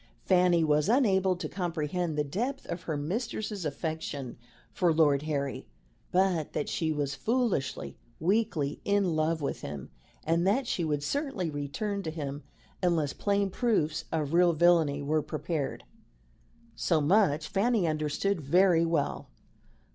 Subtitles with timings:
[0.25, 4.35] Fanny was unable to comprehend the depth of her mistress's affection
[4.71, 5.67] for Lord Harry;
[6.11, 9.91] but that she was foolishly, weakly in love with him,
[10.23, 12.41] and that she would certainly return to him
[12.81, 15.83] unless plain proofs of real villainy were prepared
[16.75, 19.29] so much Fanny understood very well.